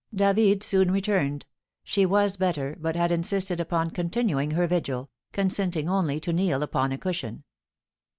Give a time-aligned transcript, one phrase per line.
[0.15, 1.45] David soon returned.
[1.83, 6.91] She was better, but had insisted upon continuing her vigil, consenting only to kneel upon
[6.91, 7.43] a cushion.